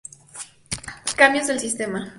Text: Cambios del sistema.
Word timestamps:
Cambios 1.15 1.45
del 1.45 1.59
sistema. 1.59 2.09